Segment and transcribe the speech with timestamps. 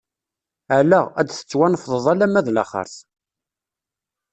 [0.77, 2.95] Ala, ad d-tettwanefḍeḍ alamma d laxeṛt!